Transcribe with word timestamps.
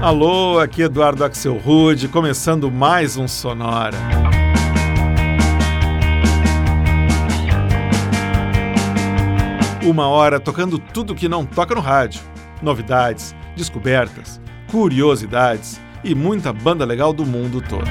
Alô, 0.00 0.58
aqui 0.58 0.80
Eduardo 0.80 1.22
Axel 1.22 1.58
Rude, 1.58 2.08
começando 2.08 2.70
mais 2.70 3.18
um 3.18 3.28
Sonora. 3.28 3.98
Uma 9.84 10.08
hora 10.08 10.40
tocando 10.40 10.78
tudo 10.78 11.14
que 11.14 11.28
não 11.28 11.44
toca 11.44 11.74
no 11.74 11.82
rádio. 11.82 12.22
Novidades, 12.62 13.34
descobertas, 13.54 14.40
curiosidades 14.70 15.78
e 16.02 16.14
muita 16.14 16.50
banda 16.50 16.86
legal 16.86 17.12
do 17.12 17.26
mundo 17.26 17.60
todo. 17.60 17.84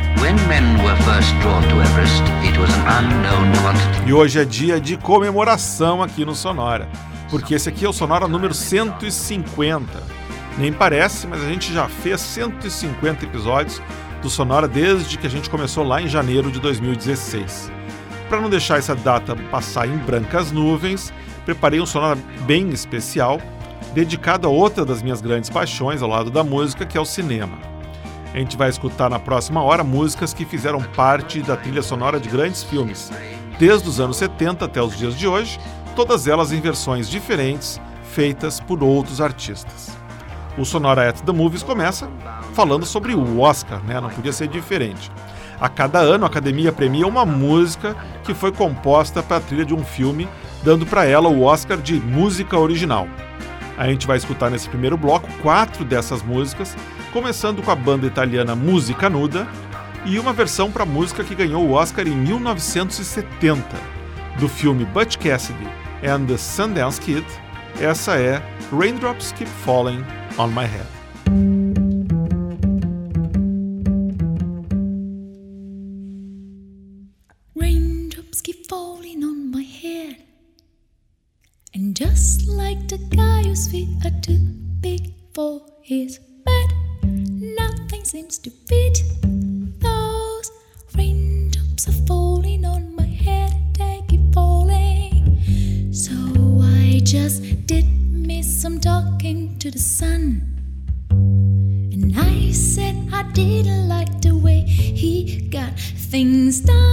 e 4.07 4.11
hoje 4.11 4.39
é 4.39 4.45
dia 4.45 4.81
de 4.81 4.97
comemoração 4.97 6.01
aqui 6.01 6.25
no 6.25 6.33
Sonora, 6.33 6.89
porque 7.29 7.53
esse 7.53 7.69
aqui 7.69 7.85
é 7.85 7.89
o 7.89 7.93
Sonora 7.93 8.27
número 8.27 8.55
150 8.55 10.28
nem 10.59 10.73
parece, 10.73 11.25
mas 11.25 11.41
a 11.41 11.47
gente 11.47 11.73
já 11.73 11.87
fez 11.87 12.19
150 12.19 13.23
episódios 13.23 13.81
do 14.21 14.29
Sonora 14.29 14.67
desde 14.67 15.17
que 15.17 15.25
a 15.25 15.29
gente 15.29 15.49
começou 15.49 15.85
lá 15.85 16.01
em 16.01 16.07
janeiro 16.07 16.51
de 16.51 16.59
2016. 16.59 17.71
Para 18.27 18.41
não 18.41 18.49
deixar 18.49 18.77
essa 18.77 18.93
data 18.93 19.37
passar 19.49 19.87
em 19.87 19.97
brancas 19.97 20.51
nuvens, 20.51 21.13
preparei 21.45 21.79
um 21.79 21.85
Sonora 21.85 22.17
bem 22.41 22.69
especial, 22.71 23.39
dedicado 23.93 24.47
a 24.47 24.51
outra 24.51 24.83
das 24.83 25.01
minhas 25.01 25.21
grandes 25.21 25.49
paixões 25.49 26.01
ao 26.01 26.09
lado 26.09 26.29
da 26.29 26.43
música, 26.43 26.85
que 26.85 26.97
é 26.97 27.01
o 27.01 27.05
cinema. 27.05 27.57
A 28.33 28.37
gente 28.37 28.57
vai 28.57 28.69
escutar 28.69 29.09
na 29.09 29.17
próxima 29.17 29.63
hora 29.63 29.83
músicas 29.83 30.33
que 30.33 30.43
fizeram 30.45 30.81
parte 30.81 31.41
da 31.41 31.55
trilha 31.55 31.81
sonora 31.81 32.19
de 32.19 32.27
grandes 32.27 32.63
filmes, 32.63 33.09
desde 33.57 33.87
os 33.87 33.99
anos 34.01 34.17
70 34.17 34.65
até 34.65 34.81
os 34.81 34.97
dias 34.97 35.17
de 35.17 35.25
hoje, 35.25 35.57
todas 35.95 36.27
elas 36.27 36.51
em 36.51 36.59
versões 36.59 37.09
diferentes, 37.09 37.79
feitas 38.11 38.59
por 38.59 38.83
outros 38.83 39.21
artistas. 39.21 39.98
O 40.57 40.65
Sonora 40.65 41.09
at 41.09 41.21
the 41.21 41.31
Movies 41.31 41.63
começa 41.63 42.09
falando 42.53 42.85
sobre 42.85 43.13
o 43.13 43.39
Oscar, 43.39 43.81
né? 43.83 43.99
Não 44.01 44.09
podia 44.09 44.33
ser 44.33 44.47
diferente. 44.47 45.11
A 45.59 45.67
cada 45.67 45.99
ano, 45.99 46.23
a 46.23 46.27
academia 46.27 46.71
premia 46.71 47.05
uma 47.07 47.25
música 47.25 47.95
que 48.23 48.33
foi 48.33 48.51
composta 48.51 49.21
para 49.21 49.37
a 49.37 49.41
trilha 49.41 49.65
de 49.65 49.73
um 49.73 49.83
filme, 49.83 50.27
dando 50.63 50.85
para 50.85 51.05
ela 51.05 51.27
o 51.29 51.43
Oscar 51.43 51.77
de 51.77 51.95
música 51.99 52.57
original. 52.57 53.07
A 53.77 53.87
gente 53.87 54.07
vai 54.07 54.17
escutar 54.17 54.49
nesse 54.49 54.67
primeiro 54.67 54.97
bloco 54.97 55.29
quatro 55.41 55.85
dessas 55.85 56.21
músicas, 56.21 56.75
começando 57.13 57.61
com 57.61 57.71
a 57.71 57.75
banda 57.75 58.07
italiana 58.07 58.55
Musica 58.55 59.09
Nuda 59.09 59.47
e 60.05 60.19
uma 60.19 60.33
versão 60.33 60.71
para 60.71 60.83
a 60.83 60.85
música 60.85 61.23
que 61.23 61.35
ganhou 61.35 61.65
o 61.65 61.71
Oscar 61.71 62.07
em 62.07 62.15
1970, 62.15 63.63
do 64.37 64.47
filme 64.47 64.85
Butch 64.85 65.17
Cassidy 65.17 65.67
and 66.03 66.25
the 66.25 66.37
Sundance 66.37 66.99
Kid. 66.99 67.25
Essa 67.79 68.15
é 68.15 68.41
Raindrops 68.71 69.31
Keep 69.33 69.49
Falling 69.63 70.03
on 70.39 70.53
my 70.53 70.65
head. 70.65 70.87
Raindrops 77.55 78.39
keep 78.39 78.65
falling 78.69 79.21
on 79.25 79.51
my 79.51 79.63
head. 79.63 80.15
And 81.73 81.93
just 81.93 82.47
like 82.47 82.87
the 82.87 82.99
guy 83.13 83.43
whose 83.43 83.67
feet 83.67 83.89
are 84.05 84.17
too 84.21 84.39
big 84.79 85.13
for 85.33 85.61
his 85.81 86.19
bed, 86.45 86.73
nothing 87.03 88.05
seems 88.05 88.37
to 88.39 88.49
fit. 88.49 89.03
Those 89.81 90.51
raindrops 90.95 91.89
are 91.89 92.05
falling 92.07 92.63
on 92.63 92.95
my 92.95 93.03
head, 93.05 93.51
keep 94.07 94.33
falling. 94.33 95.43
So 95.91 96.13
I 96.61 97.01
just 97.03 97.67
did 97.67 97.98
some 98.69 98.79
talking 98.79 99.57
to 99.57 99.71
the 99.71 99.79
sun. 99.79 100.41
And 101.09 102.13
I 102.15 102.51
said 102.51 102.95
I 103.11 103.23
didn't 103.31 103.87
like 103.87 104.21
the 104.21 104.37
way 104.37 104.61
he 104.61 105.47
got 105.49 105.73
things 106.11 106.61
done, 106.61 106.88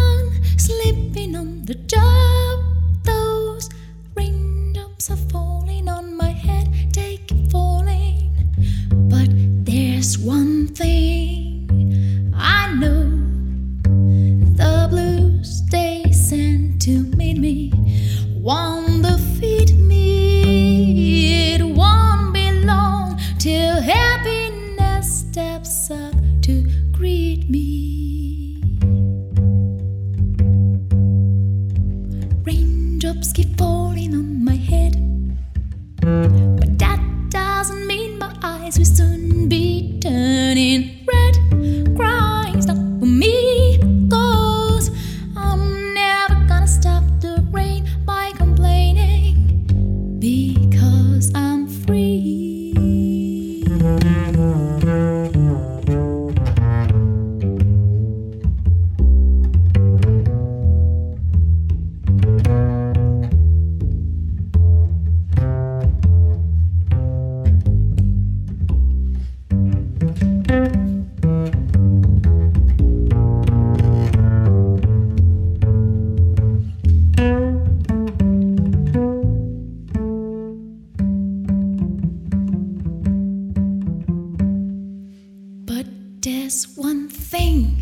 Nothing's 86.47 87.76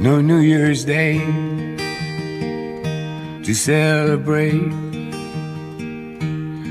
No 0.00 0.22
New 0.22 0.38
Year's 0.38 0.86
Day 0.86 1.18
to 3.44 3.52
celebrate. 3.54 4.72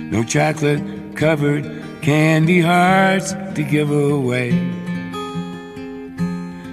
No 0.10 0.24
chocolate 0.24 0.82
covered 1.16 1.64
candy 2.02 2.60
hearts 2.60 3.34
to 3.54 3.62
give 3.62 3.92
away. 3.92 4.50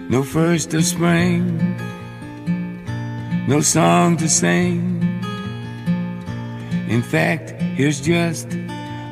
No 0.08 0.22
first 0.22 0.72
of 0.72 0.86
spring. 0.86 1.76
No 3.46 3.60
song 3.60 4.16
to 4.16 4.26
sing. 4.26 5.02
In 6.88 7.02
fact, 7.02 7.50
here's 7.76 8.00
just 8.00 8.54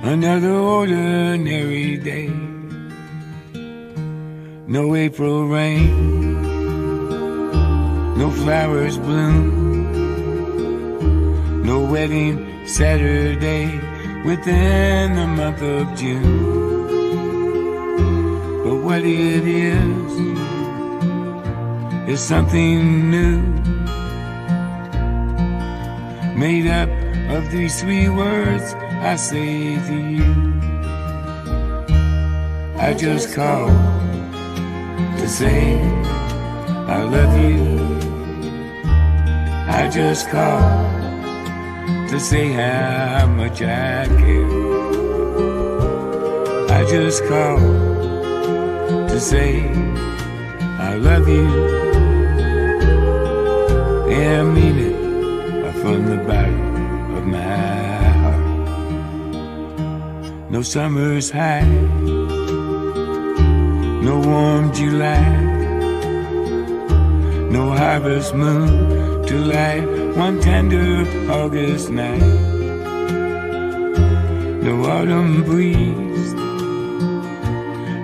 another 0.02 0.54
ordinary 0.54 1.98
day. 1.98 2.32
No 4.66 4.94
April 4.94 5.46
rain 5.46 6.33
no 8.24 8.30
flowers 8.30 8.96
bloom, 8.96 9.36
no 11.62 11.84
wedding 11.84 12.66
Saturday 12.66 13.66
within 14.24 15.14
the 15.14 15.26
month 15.26 15.60
of 15.60 15.94
June. 15.94 16.22
But 18.64 18.76
what 18.76 19.00
it 19.00 19.46
is, 19.46 20.10
is 22.08 22.20
something 22.20 23.10
new, 23.10 23.42
made 26.34 26.66
up 26.66 26.88
of 27.36 27.50
these 27.50 27.78
three 27.82 28.08
words 28.08 28.72
I 29.12 29.16
say 29.16 29.76
to 29.88 29.96
you. 30.16 30.32
I 32.78 32.94
just 32.94 33.34
called 33.34 33.70
to 35.18 35.28
say 35.28 35.78
I 36.88 37.02
love 37.02 37.38
you. 37.38 37.93
I 39.76 39.88
just 39.88 40.30
called 40.30 40.92
to 42.10 42.20
say 42.20 42.52
how 42.52 43.26
much 43.26 43.60
I 43.60 44.06
care. 44.06 44.46
I 46.78 46.84
just 46.88 47.24
called 47.24 47.60
to 49.10 49.18
say 49.18 49.68
I 50.78 50.94
love 50.94 51.28
you. 51.28 51.48
And 54.22 54.48
I 54.48 54.52
mean 54.54 54.78
it 54.78 54.96
from 55.82 56.06
the 56.06 56.18
bottom 56.28 57.16
of 57.16 57.24
my 57.26 57.40
heart. 58.22 58.44
No 60.50 60.62
summer's 60.62 61.30
high, 61.32 61.68
no 64.08 64.14
warm 64.24 64.72
July 64.72 65.54
no 67.54 67.70
harvest 67.70 68.34
moon 68.34 69.13
to 69.26 69.38
light 69.38 69.86
one 70.16 70.40
tender 70.40 71.04
August 71.30 71.90
night. 71.90 72.20
No 74.62 74.84
autumn 74.84 75.42
breeze, 75.44 76.34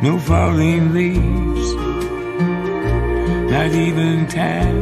no 0.02 0.18
falling 0.18 0.94
leaves, 0.94 1.74
not 3.50 3.70
even 3.72 4.26
time 4.28 4.80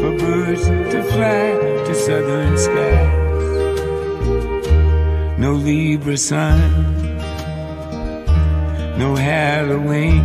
for 0.00 0.16
birds 0.18 0.64
to 0.66 1.02
fly 1.12 1.44
to 1.86 1.94
southern 1.94 2.56
skies. 2.56 3.18
No 5.38 5.52
Libra 5.52 6.16
sun, 6.16 6.58
no 8.98 9.16
Halloween, 9.16 10.24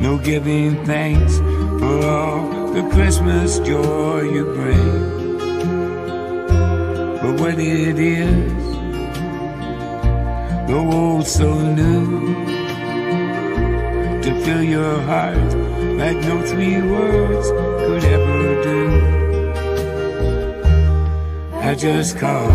no 0.00 0.18
giving 0.18 0.84
thanks 0.84 1.38
for 1.80 2.06
all 2.06 2.59
Christmas 3.00 3.58
joy 3.60 4.20
you 4.30 4.44
bring. 4.44 5.38
But 7.22 7.40
what 7.40 7.58
it 7.58 7.98
is, 7.98 8.52
the 10.68 10.76
old 10.76 11.26
so 11.26 11.48
new, 11.80 12.34
to 14.20 14.30
fill 14.44 14.62
your 14.62 15.00
heart 15.00 15.50
like 15.96 16.18
no 16.28 16.42
three 16.46 16.82
words 16.82 17.48
could 17.86 18.04
ever 18.04 18.62
do. 18.68 18.82
I 21.54 21.74
just 21.74 22.18
called 22.18 22.52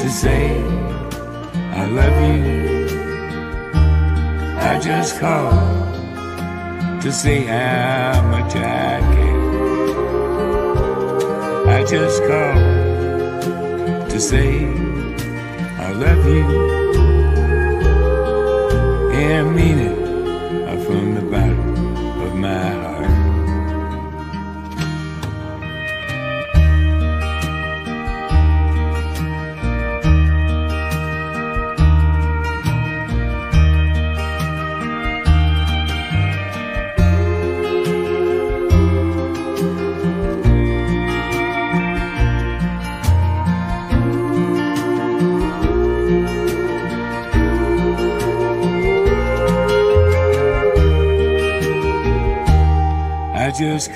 to 0.00 0.08
say 0.08 0.58
I 1.82 1.84
love 1.98 2.16
you. 2.28 2.44
I 4.58 4.80
just 4.80 5.20
called 5.20 5.85
to 7.02 7.12
say 7.12 7.44
how 7.44 8.22
much 8.30 8.56
I 8.56 9.00
care. 9.14 9.46
I 11.68 11.84
just 11.84 12.22
called 12.24 14.10
to 14.10 14.18
say 14.20 14.66
I 15.78 15.92
love 15.92 16.26
you 16.26 16.44
and 19.12 19.54
mean 19.54 19.78
it 19.78 19.95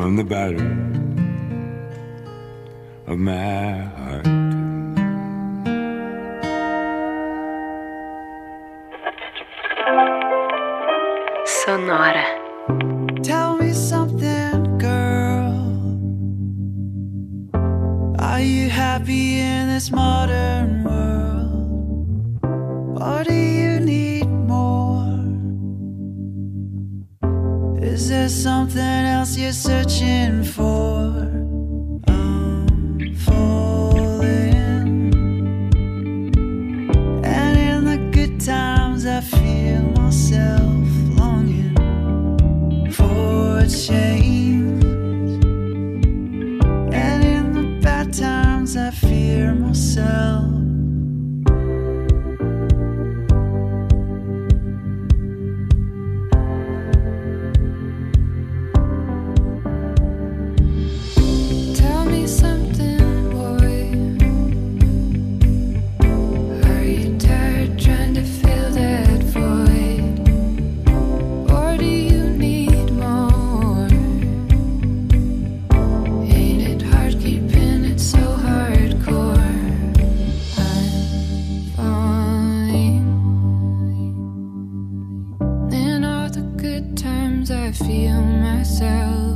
from 0.00 0.16
the 0.16 0.24
bottom 0.24 0.64
of 3.06 3.18
my 3.18 3.89
myself. 88.60 89.29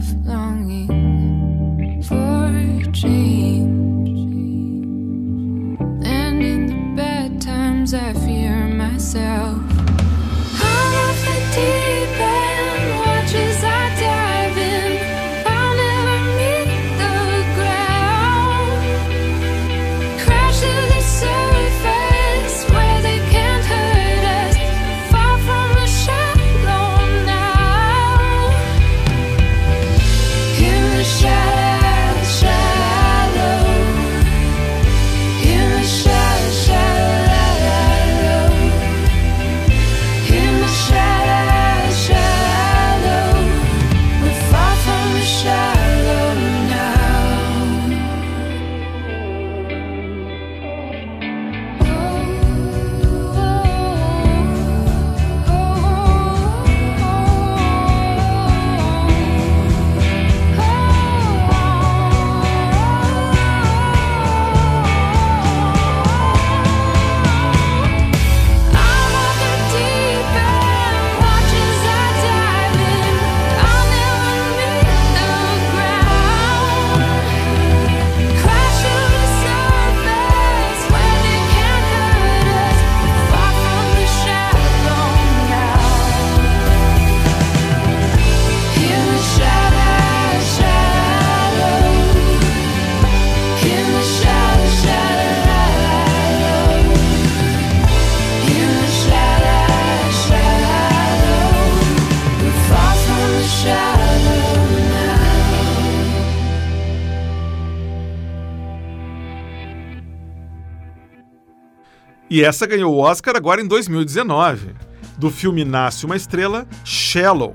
E 112.31 112.43
essa 112.43 112.67
ganhou 112.67 112.95
o 112.95 112.99
Oscar 112.99 113.37
agora 113.37 113.61
em 113.61 113.67
2019, 113.67 114.75
do 115.19 115.31
filme 115.31 115.65
Nasce 115.65 116.07
uma 116.07 116.17
Estrela, 116.17 116.67
Shallow, 116.83 117.55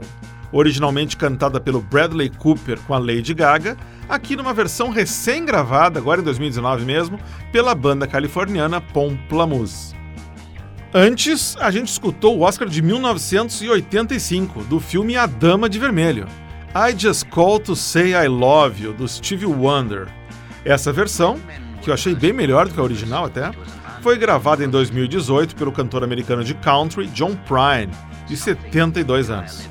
originalmente 0.51 1.17
cantada 1.17 1.59
pelo 1.59 1.81
Bradley 1.81 2.29
Cooper 2.29 2.79
com 2.81 2.93
a 2.93 2.99
Lady 2.99 3.33
Gaga, 3.33 3.75
aqui 4.07 4.35
numa 4.35 4.53
versão 4.53 4.89
recém-gravada, 4.89 5.99
agora 5.99 6.21
em 6.21 6.23
2019 6.23 6.85
mesmo, 6.85 7.19
pela 7.51 7.73
banda 7.73 8.07
californiana 8.07 8.79
Pomplamoose. 8.79 9.95
Antes, 10.93 11.55
a 11.59 11.69
gente 11.71 11.87
escutou 11.87 12.37
o 12.37 12.41
Oscar 12.41 12.67
de 12.67 12.81
1985, 12.81 14.63
do 14.63 14.79
filme 14.79 15.15
A 15.15 15.25
Dama 15.25 15.67
de 15.67 15.79
Vermelho, 15.79 16.27
I 16.75 16.97
Just 16.97 17.27
Call 17.29 17.59
to 17.59 17.75
Say 17.75 18.13
I 18.13 18.27
Love 18.27 18.83
You, 18.83 18.93
do 18.93 19.07
Stevie 19.07 19.45
Wonder. 19.45 20.07
Essa 20.63 20.91
versão, 20.91 21.39
que 21.81 21.89
eu 21.89 21.93
achei 21.93 22.13
bem 22.13 22.33
melhor 22.33 22.67
do 22.67 22.73
que 22.73 22.79
a 22.79 22.83
original 22.83 23.25
até, 23.25 23.51
foi 24.01 24.17
gravada 24.17 24.63
em 24.63 24.69
2018 24.69 25.55
pelo 25.55 25.71
cantor 25.71 26.03
americano 26.03 26.43
de 26.43 26.53
country 26.53 27.07
John 27.07 27.35
Prine, 27.35 27.91
de 28.27 28.37
72 28.37 29.29
anos. 29.29 29.69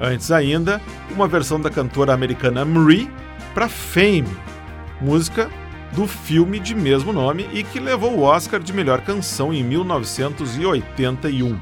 Antes 0.00 0.30
ainda, 0.30 0.80
uma 1.10 1.26
versão 1.26 1.60
da 1.60 1.68
cantora 1.68 2.14
americana 2.14 2.64
Marie 2.64 3.10
para 3.52 3.68
Fame, 3.68 4.28
música 5.00 5.50
do 5.92 6.06
filme 6.06 6.60
de 6.60 6.74
mesmo 6.74 7.12
nome 7.12 7.48
e 7.52 7.64
que 7.64 7.80
levou 7.80 8.12
o 8.16 8.22
Oscar 8.22 8.60
de 8.60 8.72
melhor 8.72 9.00
canção 9.00 9.52
em 9.52 9.64
1981. 9.64 11.58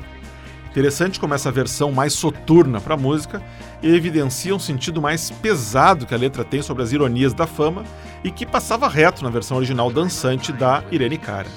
Interessante 0.68 1.18
como 1.18 1.32
essa 1.32 1.50
versão 1.50 1.90
mais 1.90 2.12
soturna 2.12 2.78
para 2.82 2.92
a 2.92 2.98
música 2.98 3.42
evidencia 3.82 4.54
um 4.54 4.58
sentido 4.58 5.00
mais 5.00 5.30
pesado 5.30 6.04
que 6.04 6.14
a 6.14 6.18
letra 6.18 6.44
tem 6.44 6.60
sobre 6.60 6.82
as 6.82 6.92
ironias 6.92 7.32
da 7.32 7.46
fama 7.46 7.82
e 8.22 8.30
que 8.30 8.44
passava 8.44 8.86
reto 8.86 9.24
na 9.24 9.30
versão 9.30 9.56
original 9.56 9.90
dançante 9.90 10.52
da 10.52 10.84
Irene 10.90 11.16
Cara. 11.16 11.48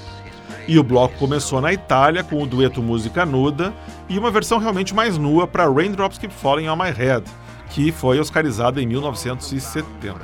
E 0.70 0.78
o 0.78 0.84
bloco 0.84 1.16
começou 1.18 1.60
na 1.60 1.74
Itália 1.74 2.24
com 2.24 2.44
o 2.44 2.46
dueto 2.46 2.80
Música 2.80 3.26
Nuda 3.26 3.74
e 4.08 4.20
uma 4.20 4.30
versão 4.30 4.60
realmente 4.60 4.94
mais 4.94 5.18
nua 5.18 5.48
para 5.48 5.68
Raindrops 5.68 6.20
Keep 6.20 6.32
Falling 6.32 6.68
on 6.68 6.76
My 6.76 6.92
Head, 6.92 7.24
que 7.72 7.92
foi 7.92 8.20
oscarizada 8.20 8.80
em 8.80 8.86
1970. 8.86 10.20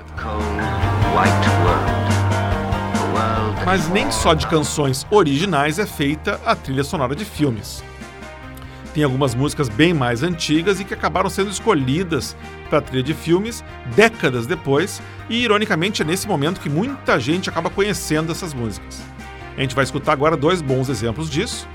Mas 3.66 3.90
nem 3.90 4.12
só 4.12 4.36
de 4.36 4.46
canções 4.46 5.08
originais 5.10 5.80
é 5.80 5.86
feita 5.88 6.40
a 6.46 6.56
trilha 6.56 6.84
sonora 6.84 7.16
de 7.16 7.26
filmes. 7.26 7.84
Tem 8.94 9.04
algumas 9.04 9.34
músicas 9.34 9.68
bem 9.68 9.96
mais 9.96 10.22
antigas 10.22 10.80
e 10.80 10.86
que 10.86 10.94
acabaram 10.94 11.28
sendo 11.28 11.50
escolhidas 11.50 12.38
para 12.70 12.78
a 12.78 12.82
trilha 12.84 13.02
de 13.02 13.16
filmes 13.16 13.64
décadas 13.96 14.46
depois, 14.46 15.02
e 15.28 15.42
ironicamente 15.44 16.04
é 16.04 16.06
nesse 16.06 16.28
momento 16.28 16.62
que 16.62 16.70
muita 16.70 17.20
gente 17.20 17.50
acaba 17.50 17.72
conhecendo 17.72 18.32
essas 18.32 18.54
músicas. 18.54 19.15
A 19.58 19.62
gente 19.62 19.76
vai 19.76 19.84
escutar 19.84 20.14
agora 20.14 20.36
dois 20.36 20.62
bons 20.62 20.90
exemplos 20.90 21.30
disso. 21.30 21.68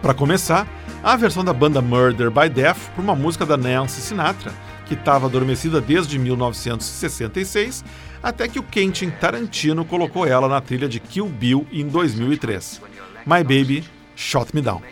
Para 0.00 0.14
começar, 0.14 0.66
a 1.02 1.16
versão 1.16 1.44
da 1.44 1.52
banda 1.52 1.80
Murder 1.80 2.30
by 2.30 2.48
Death 2.48 2.90
para 2.94 3.02
uma 3.02 3.14
música 3.14 3.46
da 3.46 3.56
Nancy 3.56 4.00
Sinatra, 4.00 4.52
que 4.86 4.94
estava 4.94 5.26
adormecida 5.26 5.80
desde 5.80 6.18
1966, 6.18 7.84
até 8.22 8.48
que 8.48 8.58
o 8.58 8.62
Quentin 8.62 9.10
Tarantino 9.10 9.84
colocou 9.84 10.26
ela 10.26 10.48
na 10.48 10.60
trilha 10.60 10.88
de 10.88 10.98
Kill 10.98 11.28
Bill 11.28 11.66
em 11.72 11.86
2003. 11.86 12.80
My 13.24 13.42
Baby 13.42 13.84
Shot 14.16 14.54
Me 14.54 14.60
Down. 14.60 14.82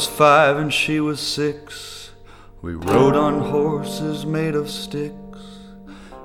Was 0.00 0.06
five 0.06 0.56
and 0.56 0.72
she 0.72 0.98
was 0.98 1.20
six. 1.20 2.12
We 2.62 2.72
rode 2.72 3.16
on 3.16 3.38
horses 3.50 4.24
made 4.24 4.54
of 4.54 4.70
sticks. 4.70 5.42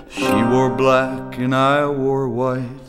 She 0.07 0.31
wore 0.43 0.69
black 0.69 1.37
and 1.37 1.53
I 1.53 1.85
wore 1.85 2.29
white. 2.29 2.87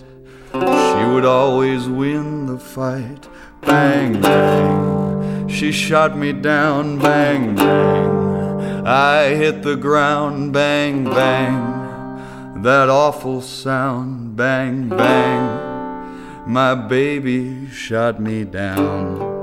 She 0.53 1.05
would 1.13 1.25
always 1.25 1.89
win 1.89 2.47
the 2.47 2.61
fight. 2.61 3.29
Bang, 3.63 4.21
bang. 4.21 5.49
She 5.49 5.73
shot 5.73 6.17
me 6.17 6.33
down. 6.33 7.01
Bang, 7.01 7.57
bang. 7.57 8.87
I 8.87 9.35
hit 9.35 9.65
the 9.65 9.75
ground. 9.75 10.53
Bang, 10.53 11.03
bang. 11.03 12.63
That 12.63 12.89
awful 12.89 13.41
sound. 13.43 14.37
Bang, 14.37 14.89
bang. 14.89 16.47
My 16.47 16.77
baby 16.77 17.69
shot 17.71 18.21
me 18.21 18.45
down. 18.45 19.36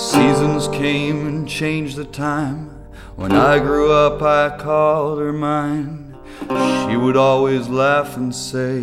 Seasons 0.00 0.66
came 0.68 1.26
and 1.26 1.46
changed 1.46 1.96
the 1.96 2.06
time. 2.06 2.70
When 3.16 3.32
I 3.32 3.58
grew 3.58 3.92
up, 3.92 4.22
I 4.22 4.56
called 4.56 5.18
her 5.18 5.30
mine. 5.30 6.16
She 6.88 6.96
would 6.96 7.18
always 7.18 7.68
laugh 7.68 8.16
and 8.16 8.34
say, 8.34 8.80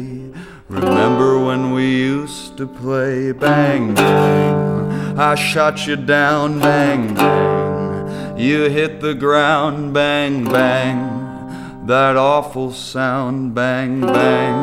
Remember 0.69 1.43
when 1.43 1.73
we 1.73 1.88
used 1.88 2.56
to 2.58 2.67
play? 2.67 3.32
Bang, 3.32 3.95
bang. 3.95 5.17
I 5.17 5.34
shot 5.34 5.88
you 5.88 5.95
down. 5.95 6.60
Bang, 6.60 7.15
bang. 7.15 8.38
You 8.38 8.69
hit 8.69 9.01
the 9.01 9.15
ground. 9.15 9.95
Bang, 9.95 10.45
bang. 10.45 11.88
That 11.88 12.15
awful 12.15 12.71
sound. 12.71 13.56
Bang, 13.56 14.01
bang. 14.01 14.56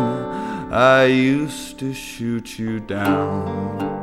I 0.73 1.07
used 1.07 1.81
to 1.81 1.93
shoot 1.93 2.61
you 2.61 2.79
down. 2.79 3.94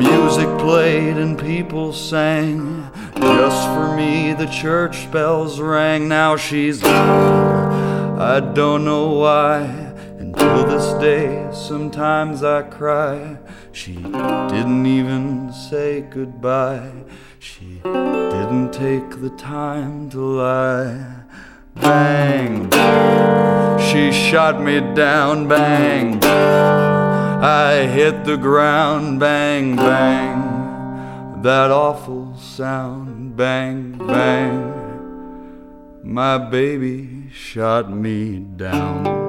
Music 0.00 0.48
played 0.58 1.18
and 1.18 1.38
people 1.38 1.92
sang. 1.92 2.90
Just 3.16 3.66
for 3.68 3.94
me, 3.94 4.32
the 4.32 4.46
church 4.46 5.12
bells 5.12 5.60
rang. 5.60 6.08
Now 6.08 6.36
she's 6.36 6.80
gone. 6.80 8.18
I 8.18 8.40
don't 8.40 8.86
know 8.86 9.10
why. 9.10 9.60
Until 10.18 10.64
this 10.64 10.94
day, 11.02 11.46
sometimes 11.52 12.42
I 12.42 12.62
cry. 12.62 13.36
She 13.72 13.96
didn't 13.96 14.86
even 14.86 15.52
say 15.52 16.00
goodbye. 16.00 17.04
She 17.38 17.80
didn't 17.84 18.72
take 18.72 19.20
the 19.20 19.34
time 19.36 20.08
to 20.10 20.18
lie. 20.18 21.24
Bang. 21.74 22.70
She 23.78 24.12
shot 24.12 24.62
me 24.62 24.80
down. 24.94 25.46
Bang. 25.46 26.89
I 27.42 27.86
hit 27.86 28.24
the 28.24 28.36
ground, 28.36 29.18
bang, 29.18 29.74
bang. 29.74 31.40
That 31.42 31.70
awful 31.70 32.36
sound, 32.36 33.34
bang, 33.34 33.96
bang. 33.96 34.74
My 36.02 36.36
baby 36.36 37.30
shot 37.32 37.90
me 37.90 38.40
down. 38.40 39.19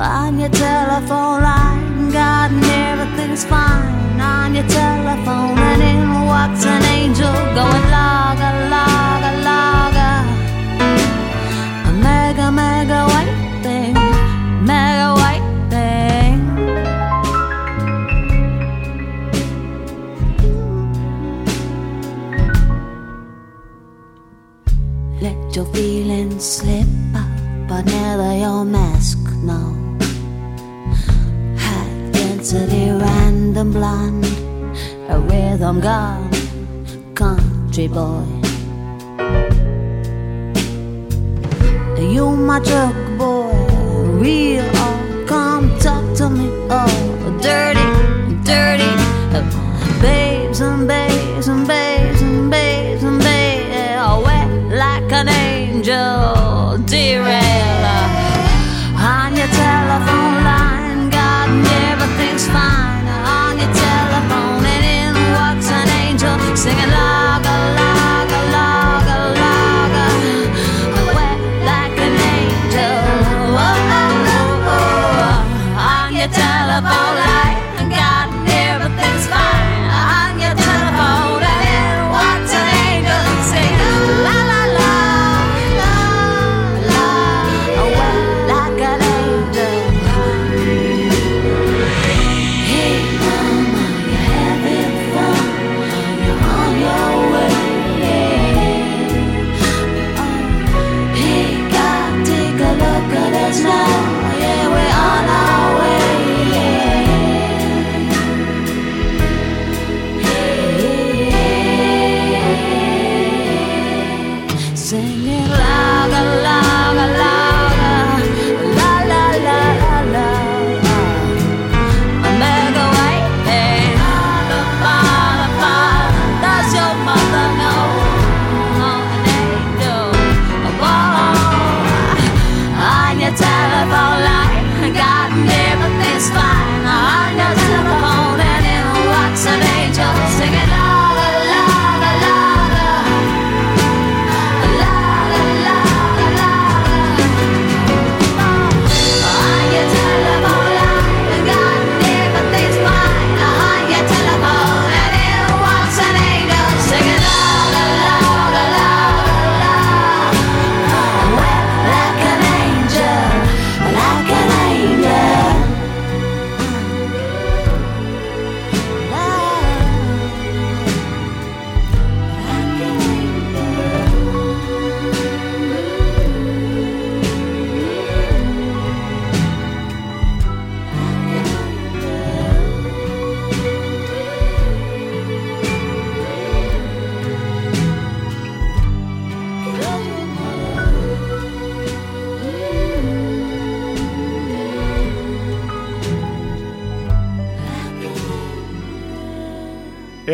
On 0.00 0.40
your 0.40 0.48
telephone 0.48 1.42
line, 1.42 2.10
God 2.10 2.50
and 2.52 2.64
everything's 2.64 3.44
fine. 3.44 4.18
On 4.18 4.54
your 4.54 4.66
telephone, 4.66 5.58
and 5.58 5.82
in 5.82 6.24
walks 6.24 6.64
an 6.64 6.82
angel 6.84 7.30
going 7.54 7.86
laga, 7.92 8.50
laga, 8.72 9.30
laga. 9.44 10.24
A 11.86 11.92
mega, 11.92 12.50
mega 12.50 13.04
white 13.12 13.62
thing, 13.62 13.92
mega 14.64 15.12
white 15.20 15.44
thing. 15.68 16.40
Let 25.20 25.54
your 25.54 25.66
feelings 25.66 26.42
slip 26.42 26.88
up, 27.14 27.28
but 27.68 27.84
never 27.84 28.34
your 28.38 28.64
mask, 28.64 29.18
no. 29.42 29.79
and 33.60 33.74
blonde, 33.74 34.24
a 35.10 35.18
rhythm 35.18 35.80
gone, 35.80 36.30
country 37.14 37.88
boy. 37.88 38.24
You 41.98 42.30
my 42.30 42.60
truck 42.60 42.94
boy, 43.18 43.52
real, 44.18 44.64
oh, 44.74 45.24
come 45.28 45.78
talk 45.78 46.16
to 46.16 46.30
me, 46.30 46.48
oh, 46.70 47.38
dirty, 47.42 48.44
dirty. 48.44 49.09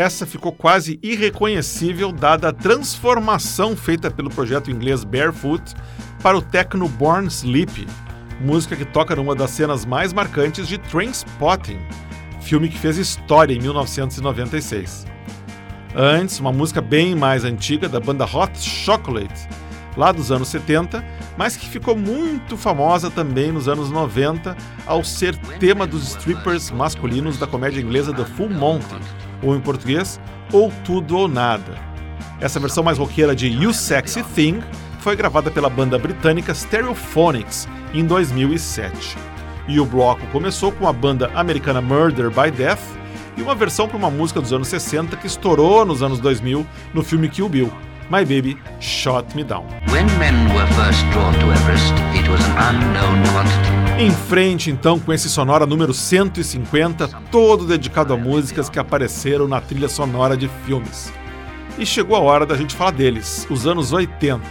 Essa 0.07 0.25
ficou 0.25 0.53
quase 0.53 1.01
irreconhecível 1.03 2.13
dada 2.13 2.51
a 2.51 2.53
transformação 2.53 3.77
feita 3.77 4.09
pelo 4.09 4.31
projeto 4.31 4.71
inglês 4.71 5.03
Barefoot 5.03 5.75
para 6.23 6.39
o 6.39 6.41
techno 6.41 6.89
Born 6.89 7.27
Sleep, 7.27 7.89
música 8.41 8.77
que 8.77 8.85
toca 8.85 9.17
numa 9.17 9.35
das 9.35 9.51
cenas 9.51 9.85
mais 9.85 10.13
marcantes 10.13 10.69
de 10.69 10.79
Trainspotting, 10.79 11.81
filme 12.41 12.69
que 12.69 12.79
fez 12.79 12.99
história 12.99 13.53
em 13.53 13.59
1996. 13.59 15.07
Antes, 15.93 16.39
uma 16.39 16.53
música 16.53 16.81
bem 16.81 17.17
mais 17.17 17.45
antiga 17.45 17.89
da 17.89 17.99
banda 17.99 18.25
Hot 18.25 18.57
Chocolate, 18.61 19.49
lá 19.97 20.13
dos 20.13 20.31
anos 20.31 20.47
70, 20.47 21.05
mas 21.37 21.57
que 21.57 21.67
ficou 21.67 21.97
muito 21.97 22.57
famosa 22.57 23.11
também 23.11 23.51
nos 23.51 23.67
anos 23.67 23.91
90 23.91 24.57
ao 24.87 25.03
ser 25.03 25.37
tema 25.59 25.85
dos 25.85 26.11
strippers 26.11 26.71
masculinos 26.71 27.39
da 27.39 27.47
comédia 27.49 27.81
inglesa 27.81 28.15
The 28.15 28.25
Full 28.25 28.51
Monty, 28.51 28.95
ou 29.43 29.55
em 29.55 29.61
português, 29.61 30.21
Ou 30.53 30.73
Tudo 30.85 31.17
ou 31.17 31.29
Nada. 31.29 31.75
Essa 32.41 32.61
versão 32.61 32.85
mais 32.85 32.99
roqueira 32.99 33.35
de 33.35 33.49
You 33.49 33.73
Sexy 33.73 34.23
Thing 34.23 34.61
foi 35.01 35.17
gravada 35.17 35.51
pela 35.51 35.71
banda 35.71 35.99
britânica 35.99 36.55
Stereophonics 36.55 37.69
em 37.95 38.05
2007. 38.05 39.17
E 39.69 39.81
o 39.81 39.87
bloco 39.87 40.27
começou 40.29 40.71
com 40.73 40.87
a 40.87 40.93
banda 40.93 41.31
americana 41.35 41.81
Murder 41.81 42.31
by 42.31 42.51
Death 42.51 42.81
e 43.37 43.43
uma 43.43 43.55
versão 43.55 43.89
para 43.89 43.97
uma 43.97 44.11
música 44.11 44.41
dos 44.41 44.53
anos 44.53 44.69
60 44.69 45.17
que 45.17 45.27
estourou 45.27 45.85
nos 45.85 46.03
anos 46.03 46.19
2000 46.21 46.67
no 46.95 47.03
filme 47.03 47.29
Kill 47.29 47.49
Bill, 47.49 47.73
My 48.11 48.25
Baby 48.25 48.57
Shot 48.81 49.35
Me 49.35 49.45
Down. 49.45 49.67
When 49.91 50.07
men 50.19 50.35
were 50.55 50.67
first 50.75 51.05
drawn 51.13 51.35
to 51.35 51.53
Everest, 51.53 51.93
it 52.15 52.29
was 52.31 52.41
an 52.45 52.77
unknown 52.77 53.23
quantity. 53.33 53.76
Em 53.99 54.11
frente, 54.11 54.71
então, 54.71 55.01
com 55.01 55.11
esse 55.11 55.27
sonora 55.27 55.65
número 55.65 55.95
150, 55.95 57.09
todo 57.31 57.67
dedicado 57.67 58.13
a 58.13 58.17
músicas 58.17 58.69
que 58.69 58.79
apareceram 58.79 59.49
na 59.49 59.59
trilha 59.59 59.89
sonora 59.89 60.37
de 60.37 60.49
filmes. 60.67 61.11
E 61.79 61.87
chegou 61.87 62.15
a 62.15 62.21
hora 62.21 62.45
da 62.45 62.55
gente 62.59 62.75
falar 62.75 62.91
deles, 62.91 63.47
os 63.49 63.67
anos 63.67 63.95
80. 63.95 64.43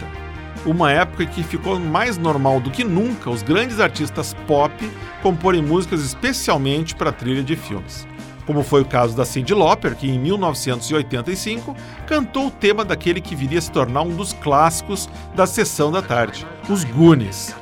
Uma 0.66 0.90
época 0.90 1.22
em 1.22 1.28
que 1.28 1.44
ficou 1.44 1.78
mais 1.78 2.18
normal 2.18 2.58
do 2.58 2.72
que 2.72 2.82
nunca 2.82 3.30
os 3.30 3.44
grandes 3.44 3.78
artistas 3.78 4.34
pop 4.48 4.74
comporem 5.22 5.62
músicas 5.62 6.04
especialmente 6.04 6.96
para 6.96 7.12
trilha 7.12 7.44
de 7.44 7.54
filmes. 7.54 8.04
Como 8.46 8.64
foi 8.64 8.80
o 8.80 8.86
caso 8.86 9.16
da 9.16 9.24
Cyndi 9.24 9.54
Lauper, 9.54 9.94
que 9.94 10.10
em 10.10 10.18
1985 10.18 11.76
cantou 12.04 12.48
o 12.48 12.50
tema 12.50 12.84
daquele 12.84 13.20
que 13.20 13.36
viria 13.36 13.60
a 13.60 13.62
se 13.62 13.70
tornar 13.70 14.02
um 14.02 14.16
dos 14.16 14.32
clássicos 14.32 15.08
da 15.36 15.46
sessão 15.46 15.92
da 15.92 16.02
tarde, 16.02 16.44
os 16.68 16.82
Goonies. 16.82 17.54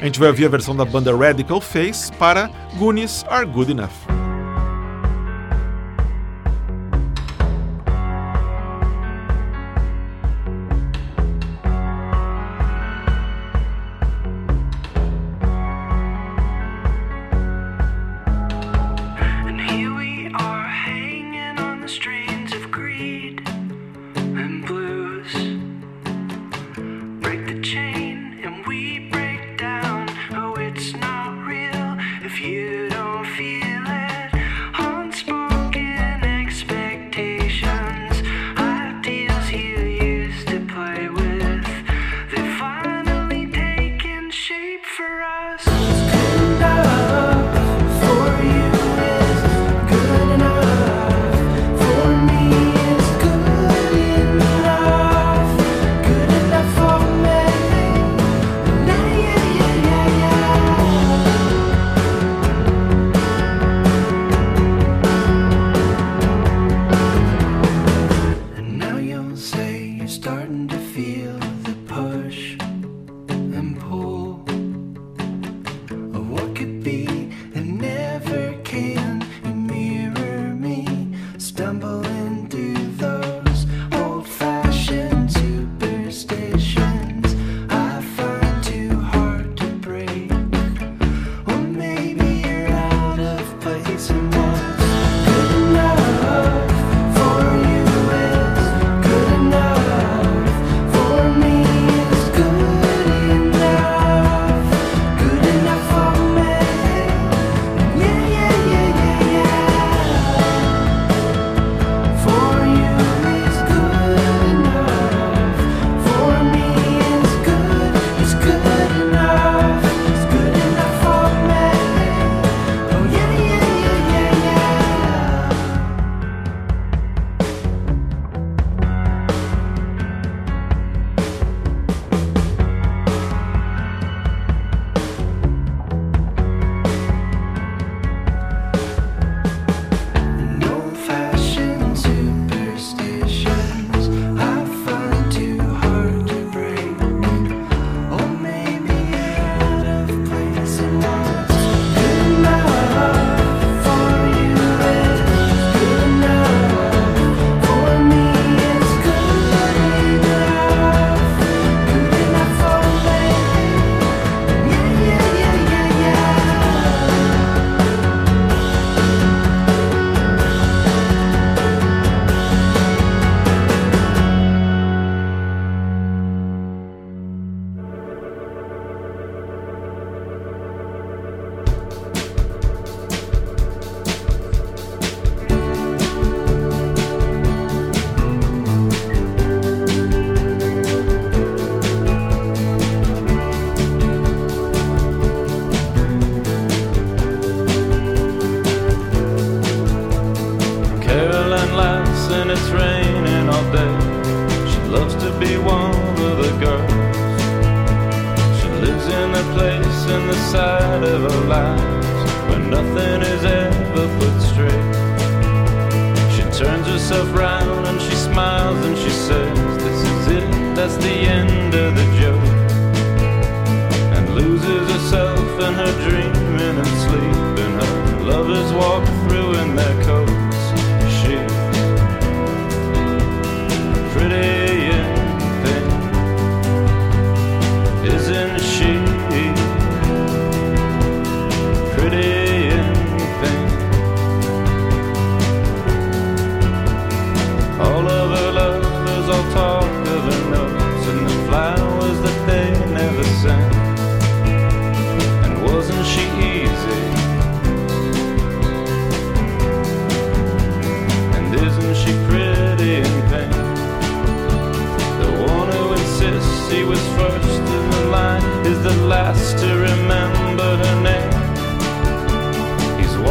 A 0.00 0.04
gente 0.04 0.18
vai 0.18 0.28
ouvir 0.28 0.44
a 0.44 0.48
versão 0.48 0.76
da 0.76 0.84
banda 0.84 1.16
Radical 1.16 1.60
Face 1.60 2.12
para 2.12 2.50
Goonies 2.78 3.24
Are 3.28 3.46
Good 3.46 3.72
Enough. 3.72 4.25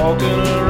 walking 0.06 0.28
around. 0.28 0.65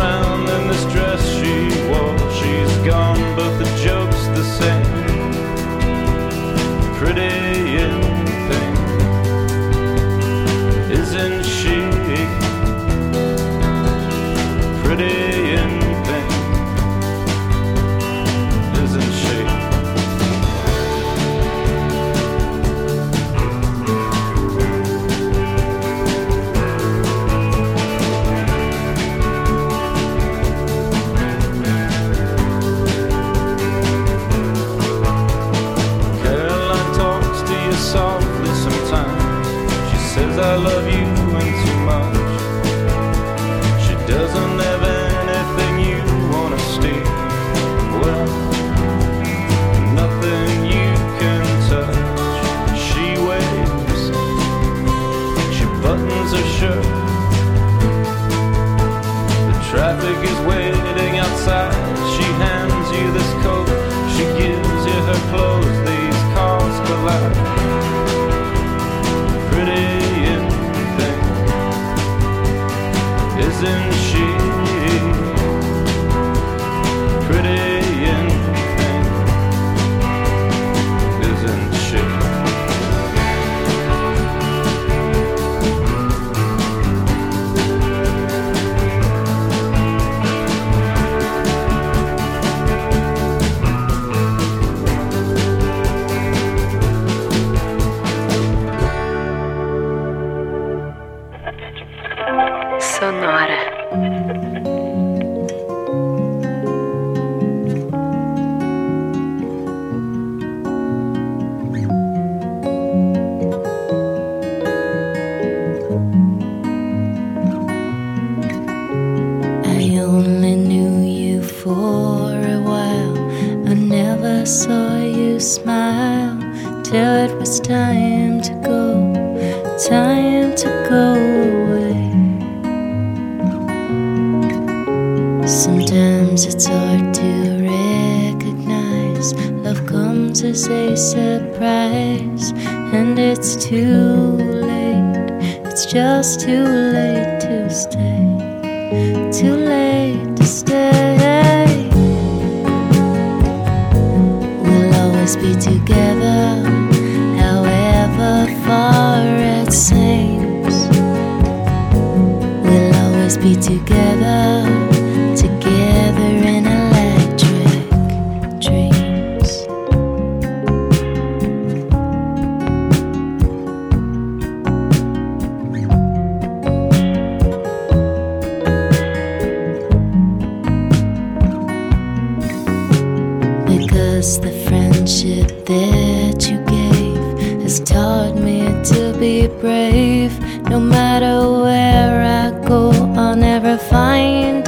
The 184.41 184.51
friendship 184.67 185.65
that 185.65 186.47
you 186.49 186.57
gave 186.65 187.61
has 187.61 187.79
taught 187.79 188.35
me 188.35 188.59
to 188.83 189.17
be 189.17 189.47
brave. 189.47 190.37
No 190.69 190.79
matter 190.79 191.49
where 191.63 192.21
I 192.21 192.67
go, 192.67 192.91
I'll 193.15 193.35
never 193.35 193.77
find 193.77 194.64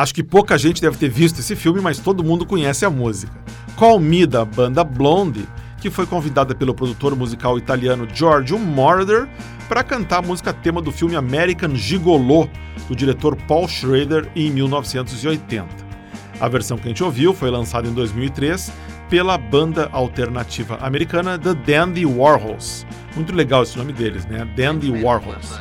Acho 0.00 0.14
que 0.14 0.22
pouca 0.22 0.56
gente 0.56 0.80
deve 0.80 0.96
ter 0.96 1.10
visto 1.10 1.40
esse 1.40 1.54
filme, 1.54 1.78
mas 1.78 1.98
todo 1.98 2.24
mundo 2.24 2.46
conhece 2.46 2.86
a 2.86 2.90
música. 2.90 3.30
Call 3.76 4.00
Me, 4.00 4.24
da 4.24 4.46
banda 4.46 4.82
Blondie, 4.82 5.46
que 5.76 5.90
foi 5.90 6.06
convidada 6.06 6.54
pelo 6.54 6.72
produtor 6.72 7.14
musical 7.14 7.58
italiano 7.58 8.08
Giorgio 8.10 8.58
Moroder 8.58 9.28
para 9.68 9.84
cantar 9.84 10.20
a 10.20 10.26
música 10.26 10.54
tema 10.54 10.80
do 10.80 10.90
filme 10.90 11.16
American 11.16 11.74
Gigolo, 11.74 12.48
do 12.88 12.96
diretor 12.96 13.36
Paul 13.46 13.68
Schrader, 13.68 14.26
em 14.34 14.50
1980. 14.50 15.68
A 16.40 16.48
versão 16.48 16.78
que 16.78 16.84
a 16.84 16.88
gente 16.88 17.04
ouviu 17.04 17.34
foi 17.34 17.50
lançada 17.50 17.86
em 17.86 17.92
2003 17.92 18.72
pela 19.10 19.36
banda 19.36 19.90
alternativa 19.92 20.78
americana 20.80 21.38
The 21.38 21.52
Dandy 21.52 22.06
Warhols. 22.06 22.86
Muito 23.14 23.34
legal 23.34 23.64
esse 23.64 23.76
nome 23.76 23.92
deles, 23.92 24.24
né? 24.24 24.48
Dandy 24.56 24.90
Warhols. 24.90 25.60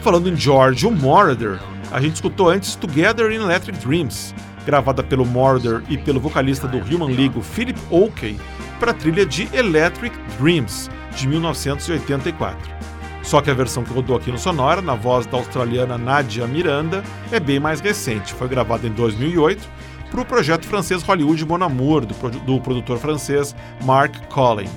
Falando 0.00 0.28
em 0.28 0.34
Giorgio 0.34 0.90
Moroder, 0.90 1.60
a 1.90 2.00
gente 2.00 2.14
escutou 2.14 2.48
antes 2.48 2.74
Together 2.74 3.30
in 3.30 3.36
Electric 3.36 3.78
Dreams, 3.78 4.34
gravada 4.64 5.02
pelo 5.02 5.24
Moroder 5.24 5.82
e 5.88 5.96
pelo 5.96 6.20
vocalista 6.20 6.66
do 6.66 6.78
Human 6.78 7.14
League, 7.14 7.40
Philip 7.42 7.78
Oakey, 7.90 8.38
para 8.80 8.90
a 8.90 8.94
trilha 8.94 9.24
de 9.24 9.48
Electric 9.52 10.16
Dreams, 10.38 10.90
de 11.16 11.28
1984. 11.28 12.76
Só 13.22 13.40
que 13.40 13.50
a 13.50 13.54
versão 13.54 13.82
que 13.82 13.92
rodou 13.92 14.16
aqui 14.16 14.30
no 14.30 14.38
Sonora, 14.38 14.80
na 14.80 14.94
voz 14.94 15.26
da 15.26 15.36
australiana 15.36 15.98
Nadia 15.98 16.46
Miranda, 16.46 17.02
é 17.32 17.40
bem 17.40 17.58
mais 17.58 17.80
recente. 17.80 18.32
Foi 18.32 18.46
gravada 18.46 18.86
em 18.86 18.92
2008 18.92 19.68
para 20.10 20.20
o 20.20 20.24
projeto 20.24 20.66
francês 20.66 21.02
Hollywood 21.02 21.44
Mon 21.44 21.62
Amour, 21.64 22.06
do, 22.06 22.14
do 22.40 22.60
produtor 22.60 22.98
francês 22.98 23.54
Mark 23.84 24.14
Collin. 24.28 24.68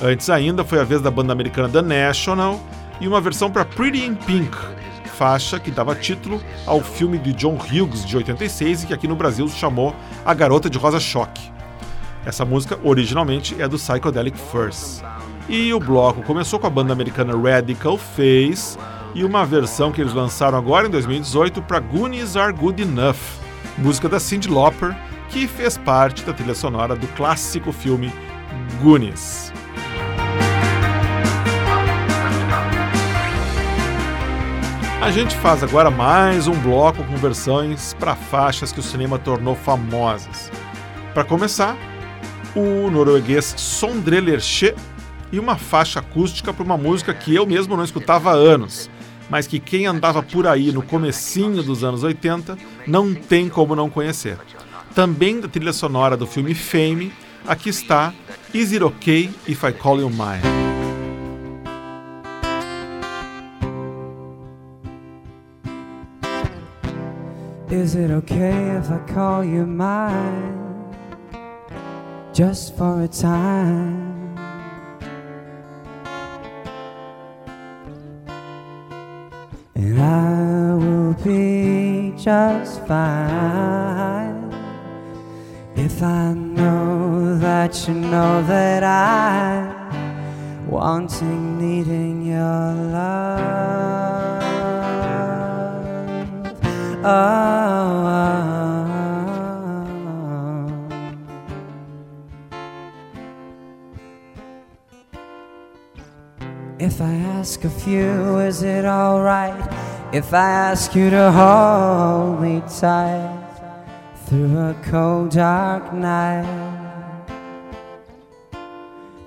Antes 0.00 0.30
ainda 0.30 0.64
foi 0.64 0.80
a 0.80 0.84
vez 0.84 1.00
da 1.00 1.10
banda 1.10 1.32
americana 1.32 1.68
The 1.68 1.82
National 1.82 2.60
e 3.00 3.08
uma 3.08 3.20
versão 3.20 3.50
para 3.50 3.64
Pretty 3.64 4.04
in 4.04 4.14
Pink, 4.14 4.56
faixa 5.14 5.60
que 5.60 5.70
dava 5.70 5.94
título 5.94 6.42
ao 6.66 6.80
filme 6.80 7.18
de 7.18 7.32
John 7.32 7.56
Hughes 7.56 8.04
de 8.04 8.16
86 8.16 8.82
e 8.82 8.86
que 8.88 8.94
aqui 8.94 9.06
no 9.06 9.14
Brasil 9.14 9.48
se 9.48 9.56
chamou 9.56 9.94
A 10.24 10.34
Garota 10.34 10.68
de 10.68 10.76
Rosa 10.76 10.98
Choque. 10.98 11.52
Essa 12.26 12.44
música 12.44 12.78
originalmente 12.82 13.60
é 13.60 13.68
do 13.68 13.76
Psychedelic 13.76 14.36
Furs. 14.36 15.02
E 15.48 15.72
o 15.72 15.78
bloco 15.78 16.22
começou 16.22 16.58
com 16.58 16.66
a 16.66 16.70
banda 16.70 16.92
americana 16.92 17.36
Radical 17.36 17.96
Face 17.96 18.76
e 19.14 19.24
uma 19.24 19.44
versão 19.46 19.92
que 19.92 20.00
eles 20.00 20.14
lançaram 20.14 20.58
agora 20.58 20.88
em 20.88 20.90
2018 20.90 21.62
para 21.62 21.78
Goonies 21.78 22.36
Are 22.36 22.52
Good 22.52 22.82
Enough, 22.82 23.16
música 23.78 24.08
da 24.08 24.18
Cyndi 24.18 24.48
Lauper, 24.48 24.96
que 25.28 25.46
fez 25.46 25.78
parte 25.78 26.24
da 26.24 26.32
trilha 26.32 26.54
sonora 26.54 26.96
do 26.96 27.06
clássico 27.08 27.70
filme 27.72 28.12
Goonies. 28.82 29.52
A 35.04 35.10
gente 35.10 35.36
faz 35.36 35.62
agora 35.62 35.90
mais 35.90 36.48
um 36.48 36.58
bloco 36.60 37.04
com 37.04 37.14
versões 37.16 37.92
para 37.92 38.16
faixas 38.16 38.72
que 38.72 38.80
o 38.80 38.82
cinema 38.82 39.18
tornou 39.18 39.54
famosas. 39.54 40.50
Para 41.12 41.22
começar, 41.22 41.76
o 42.56 42.90
norueguês 42.90 43.52
Sondre 43.54 44.18
Lerche 44.18 44.74
e 45.30 45.38
uma 45.38 45.56
faixa 45.56 46.00
acústica 46.00 46.54
para 46.54 46.64
uma 46.64 46.78
música 46.78 47.12
que 47.12 47.34
eu 47.34 47.44
mesmo 47.44 47.76
não 47.76 47.84
escutava 47.84 48.30
há 48.30 48.32
anos, 48.32 48.88
mas 49.28 49.46
que 49.46 49.60
quem 49.60 49.84
andava 49.84 50.22
por 50.22 50.46
aí 50.46 50.72
no 50.72 50.80
comecinho 50.80 51.62
dos 51.62 51.84
anos 51.84 52.02
80 52.02 52.56
não 52.86 53.12
tem 53.12 53.50
como 53.50 53.76
não 53.76 53.90
conhecer. 53.90 54.38
Também 54.94 55.38
da 55.38 55.48
trilha 55.48 55.74
sonora 55.74 56.16
do 56.16 56.26
filme 56.26 56.54
Fame, 56.54 57.12
aqui 57.46 57.68
está 57.68 58.14
Is 58.54 58.72
It 58.72 58.82
Okay 58.82 59.28
If 59.46 59.64
I 59.64 59.72
Call 59.72 60.00
You 60.00 60.08
Mine? 60.08 60.63
Is 67.74 67.96
it 67.96 68.12
okay 68.12 68.76
if 68.76 68.88
I 68.88 68.98
call 68.98 69.44
you 69.44 69.66
mine? 69.66 70.94
Just 72.32 72.76
for 72.76 73.02
a 73.02 73.08
time. 73.08 74.38
And 79.74 80.00
I 80.00 80.74
will 80.74 81.14
be 81.14 82.14
just 82.16 82.86
fine 82.86 84.52
if 85.74 86.00
I 86.00 86.32
know 86.32 87.36
that 87.40 87.88
you 87.88 87.94
know 87.94 88.40
that 88.46 88.84
I'm 88.84 90.70
wanting, 90.70 91.58
needing 91.58 92.24
your 92.24 92.72
love. 92.94 94.53
Oh, 97.06 97.44
If 106.78 107.00
I 107.02 107.12
ask 107.12 107.64
of 107.64 107.86
you, 107.86 108.38
is 108.38 108.62
it 108.62 108.84
alright 108.84 109.70
if 110.14 110.32
I 110.32 110.48
ask 110.48 110.94
you 110.94 111.10
to 111.10 111.30
hold 111.30 112.40
me 112.40 112.62
tight 112.80 113.40
through 114.26 114.58
a 114.58 114.74
cold, 114.84 115.30
dark 115.30 115.92
night? 115.92 116.46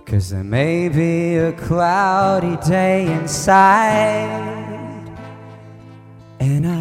Cause 0.05 0.29
there 0.29 0.43
may 0.43 0.89
be 0.89 1.37
a 1.37 1.51
cloudy 1.51 2.57
day 2.67 3.05
inside, 3.11 4.29
and 6.39 6.65
I 6.65 6.76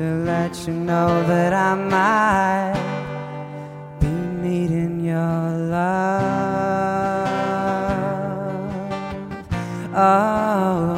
to 0.00 0.16
let 0.24 0.66
you 0.66 0.72
know 0.72 1.22
that 1.24 1.52
I 1.52 1.74
might 1.74 2.72
be 4.00 4.06
needing 4.06 5.04
your 5.04 5.50
love. 5.68 6.48
Oh, 9.94 10.96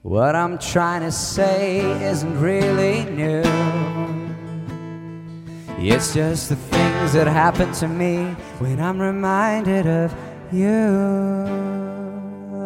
What 0.00 0.34
I'm 0.34 0.56
trying 0.56 1.02
to 1.02 1.12
say 1.12 1.80
isn't 2.02 2.40
really 2.40 3.04
new. 3.04 3.42
It's 5.76 6.14
just 6.14 6.48
the 6.48 6.56
things 6.56 7.12
that 7.12 7.26
happen 7.26 7.70
to 7.74 7.88
me 7.88 8.34
when 8.58 8.80
I'm 8.80 8.98
reminded 8.98 9.86
of 9.86 10.14
you. 10.54 11.74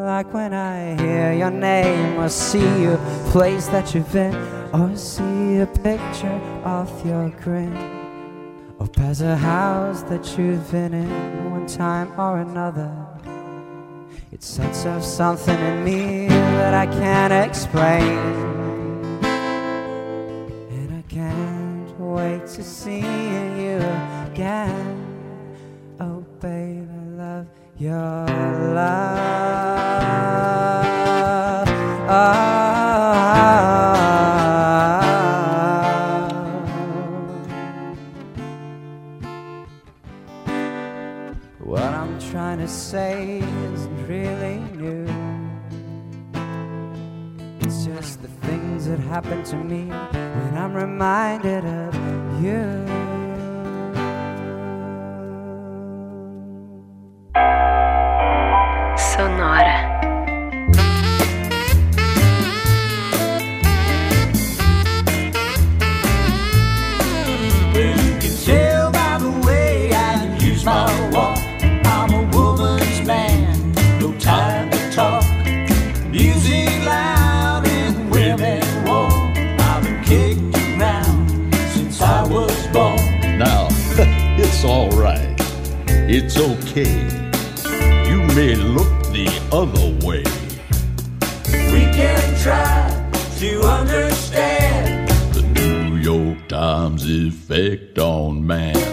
Like 0.04 0.32
when 0.32 0.52
I 0.52 0.96
hear 1.00 1.32
your 1.32 1.50
name 1.50 2.18
or 2.18 2.28
see 2.28 2.84
a 2.84 2.96
place 3.30 3.66
that 3.68 3.94
you've 3.94 4.12
been 4.12 4.34
or 4.72 4.96
see 4.96 5.58
a 5.58 5.66
picture 5.66 6.40
of 6.64 6.88
your 7.06 7.30
grin 7.42 7.74
or 8.78 8.86
pass 8.86 9.20
a 9.20 9.36
house 9.36 10.02
that 10.04 10.38
you've 10.38 10.70
been 10.70 10.94
in 10.94 11.50
one 11.50 11.66
time 11.66 12.08
or 12.18 12.38
another. 12.38 12.92
It 14.30 14.42
sets 14.42 14.84
off 14.86 15.02
something 15.02 15.58
in 15.58 15.84
me 15.84 16.28
that 16.28 16.74
I 16.74 16.86
can't 16.86 17.32
explain. 17.32 18.18
And 20.76 20.94
I 20.94 21.02
can't 21.08 21.98
wait 21.98 22.46
to 22.46 22.62
see 22.62 23.00
you 23.00 23.78
again. 24.30 24.77
Your 27.78 28.26
love. 28.74 29.28
What 41.60 41.82
I'm 41.82 42.18
trying 42.18 42.58
to 42.58 42.66
say 42.66 43.38
isn't 43.38 44.08
really 44.08 44.58
new. 44.76 45.06
It's 47.60 47.84
just 47.84 48.22
the 48.22 48.28
things 48.46 48.86
that 48.86 48.98
happen 48.98 49.44
to 49.44 49.56
me 49.56 49.84
when 49.86 50.56
I'm 50.56 50.74
reminded 50.74 51.64
of 51.64 51.94
you. 52.42 52.77
It's 86.10 86.38
okay. 86.38 87.04
You 88.08 88.22
may 88.34 88.54
look 88.54 88.88
the 89.12 89.28
other 89.52 90.06
way. 90.06 90.24
We 91.70 91.84
can 91.92 92.34
try 92.42 92.88
to 93.40 93.60
understand 93.60 95.10
The 95.34 95.42
New 95.42 95.96
York 95.96 96.48
Times 96.48 97.04
effect 97.04 97.98
on 97.98 98.46
man. 98.46 98.87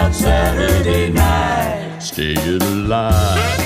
Hot 0.00 0.14
Saturday 0.14 1.10
night. 1.10 1.98
Staying 2.00 2.62
alive. 2.62 3.58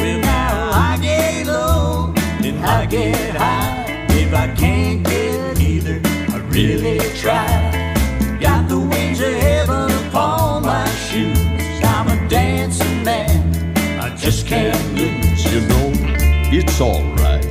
Well, 0.00 0.20
now 0.20 0.70
I 0.72 0.98
get 1.00 1.46
low 1.46 2.14
and 2.42 2.58
I 2.64 2.86
get 2.86 3.36
high. 3.36 4.06
If 4.10 4.34
I 4.34 4.48
can't 4.54 5.04
get 5.04 5.60
either, 5.60 6.00
I 6.34 6.38
really 6.48 6.98
try. 7.22 7.46
Got 8.40 8.68
the 8.68 8.80
wings 8.80 9.20
of 9.20 9.34
heaven 9.34 9.90
upon 10.06 10.62
my 10.62 10.88
shoes. 11.06 11.38
I'm 11.84 12.08
a 12.08 12.28
dancing 12.28 13.04
man, 13.04 13.38
I 14.00 14.14
just 14.16 14.46
can't 14.46 14.82
lose. 14.94 15.44
You 15.52 15.60
know, 15.70 15.92
it's 16.58 16.80
alright. 16.80 17.46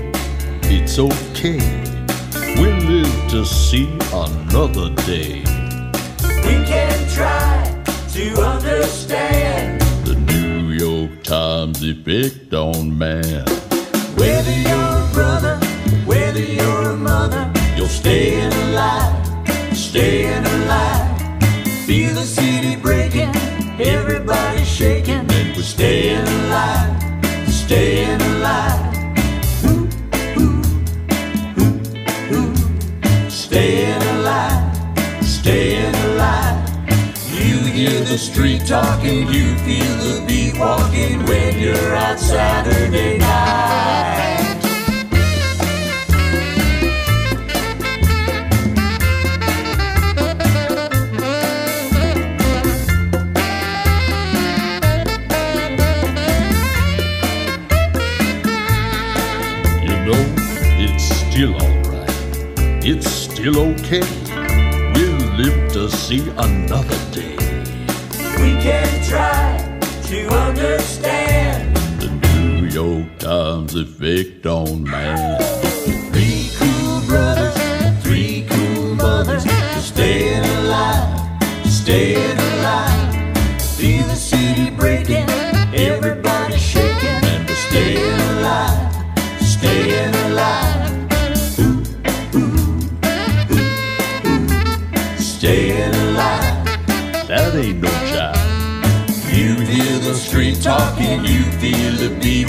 It's 0.68 1.00
okay. 1.00 1.75
To 3.36 3.44
see 3.44 3.90
another 4.14 4.96
day. 5.04 5.44
We 6.46 6.56
can 6.72 6.98
try 7.10 7.84
to 8.14 8.42
understand 8.42 9.82
The 10.06 10.16
New 10.16 10.70
York 10.72 11.22
Times 11.24 11.84
effect 11.84 12.54
on 12.54 12.98
man. 12.98 13.46
whether 14.16 14.56
you're 14.68 15.00
a 15.04 15.10
brother, 15.12 15.58
whether 16.06 16.40
you're 16.40 16.92
a 16.92 16.96
mother, 16.96 17.52
you're 17.76 17.90
staying 17.90 18.54
alive, 18.70 19.14
staying 19.76 20.46
alive. 20.46 21.44
Feel 21.86 22.14
the 22.14 22.24
city 22.24 22.78
breaking, 22.78 23.36
everybody 23.82 24.64
shaking, 24.64 25.30
and 25.30 25.56
we're 25.58 25.62
staying 25.62 26.26
alive, 26.26 27.04
staying 27.50 28.22
alive. 28.22 28.75
Street 38.46 38.68
talking, 38.68 39.28
you 39.30 39.56
feel 39.66 39.96
the 40.06 40.24
beat 40.28 40.60
walking 40.60 41.26
when 41.26 41.58
you're 41.58 41.96
out 41.96 42.20
Saturday 42.20 43.18
night. 43.18 44.62
You 59.82 59.98
know, 60.06 60.24
it's 60.78 61.04
still 61.04 61.56
alright. 61.56 62.86
It's 62.86 63.10
still 63.10 63.58
okay. 63.72 64.04
We'll 64.93 65.32
live 65.34 65.72
to 65.74 65.89
see 65.89 66.30
another 66.38 67.05
can 68.66 69.03
try 69.03 69.80
to 70.09 70.28
understand 70.28 71.78
The 72.01 72.09
New 72.34 72.66
York 72.66 73.20
Times 73.20 73.76
effect 73.76 74.47
on 74.47 74.84
man. 74.84 75.55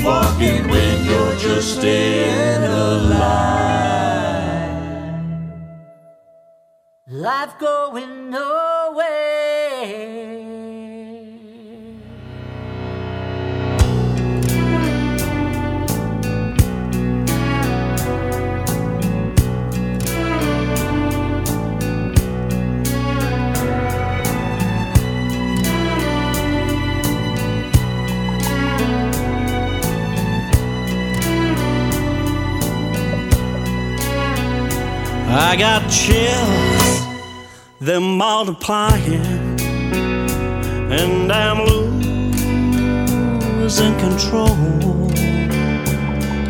Walking 0.06 0.68
when 0.68 1.04
you're 1.04 1.36
just 1.36 1.78
staying 1.78 2.62
alive. 2.62 3.26
Life 7.08 7.58
going 7.58 8.30
nowhere. 8.30 9.25
I 35.28 35.56
got 35.56 35.90
chills, 35.90 37.04
they're 37.80 38.00
multiplying, 38.00 39.20
and 40.90 41.32
I'm 41.32 41.64
losing 43.60 43.98
control. 43.98 44.56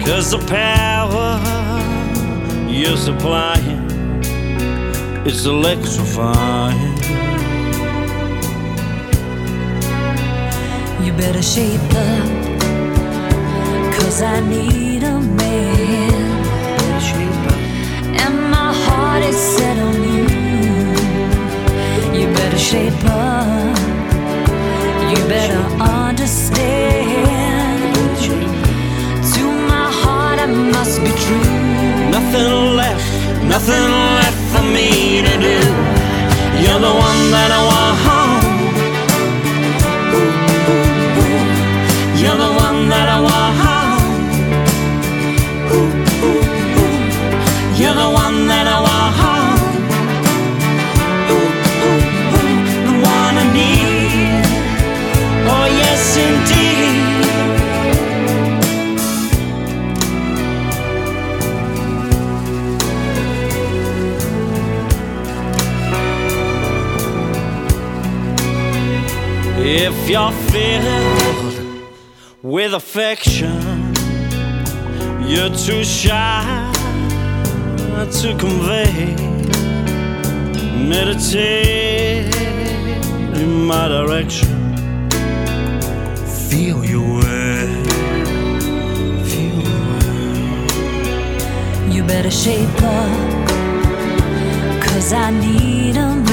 Cause 0.04 0.30
the 0.30 0.38
power 0.46 1.40
you're 2.68 2.96
supplying 2.96 3.90
is 5.26 5.46
electrifying. 5.46 6.96
You 11.04 11.12
better 11.14 11.42
shape 11.42 11.80
up, 11.80 12.28
cause 13.94 14.20
I 14.22 14.40
need 14.48 15.02
a 15.02 15.18
man. 15.20 15.65
Set 19.32 19.78
on 19.78 19.94
you. 20.14 20.26
You 22.18 22.26
better 22.34 22.58
shape 22.58 23.04
up, 23.04 23.78
you 25.10 25.18
better 25.28 25.62
understand. 26.00 26.76
To 29.34 29.44
my 29.72 29.88
heart, 30.02 30.38
I 30.38 30.46
must 30.46 31.00
be 31.04 31.12
true. 31.24 32.10
Nothing 32.16 32.76
left, 32.80 33.08
nothing 33.44 33.88
left 34.20 34.42
for 34.52 34.64
me 34.76 35.22
to 35.22 35.34
do. 35.48 35.58
You're 36.62 36.82
the 36.88 36.94
one 37.08 37.22
that 37.34 37.50
I 37.58 37.60
want 37.70 37.96
If 70.08 70.12
you're 70.12 70.30
filled 70.30 71.82
with 72.40 72.74
affection, 72.74 73.92
you're 75.26 75.50
too 75.50 75.82
shy 75.82 76.72
to 78.12 78.36
convey. 78.38 79.16
Meditate 80.88 82.32
in 83.34 83.66
my 83.66 83.88
direction. 83.88 84.76
Feel 86.48 86.84
your 86.84 87.18
way. 87.18 87.66
Feel 89.24 89.60
your 89.60 89.88
way. 89.90 90.76
You 91.90 92.04
better 92.04 92.30
shape 92.30 92.80
up, 92.80 93.48
cause 94.86 95.12
I 95.12 95.32
need 95.32 95.96
a 95.96 96.25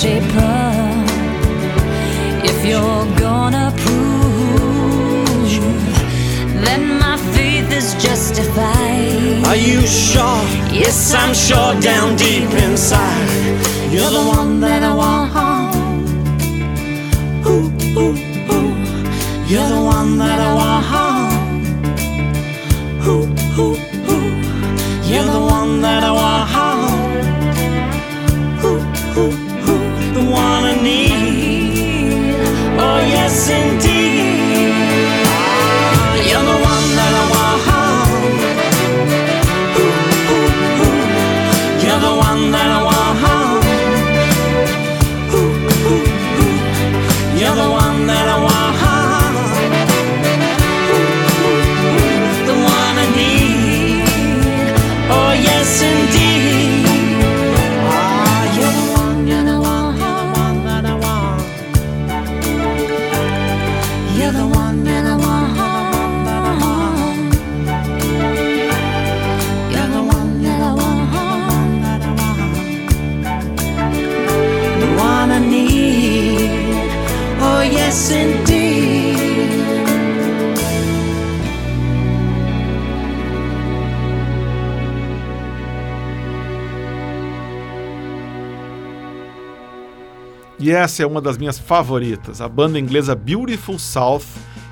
Shape 0.00 0.34
up 0.36 1.08
if 2.42 2.64
you're 2.64 3.04
gonna 3.18 3.70
prove 3.76 5.52
that 6.64 6.80
my 6.80 7.18
faith 7.34 7.70
is 7.70 7.92
justified. 8.02 9.44
Are 9.44 9.56
you 9.56 9.82
sure? 9.86 10.42
Yes, 10.72 11.12
I'm 11.12 11.34
sure 11.34 11.78
down 11.82 12.16
deep 12.16 12.48
inside. 12.64 13.28
You're 13.92 14.08
the 14.08 14.24
one 14.38 14.60
that 14.60 14.82
I 14.82 14.94
want. 14.94 15.76
Ooh, 17.46 17.70
ooh, 17.98 18.16
ooh. 18.54 18.72
You're 19.50 19.68
the 19.68 19.82
one 19.82 20.16
that 20.16 20.40
I 20.40 20.54
want. 20.54 20.99
Essa 90.80 91.02
é 91.02 91.06
uma 91.06 91.20
das 91.20 91.36
minhas 91.36 91.58
favoritas, 91.58 92.40
a 92.40 92.48
banda 92.48 92.78
inglesa 92.78 93.14
Beautiful 93.14 93.78
South 93.78 94.22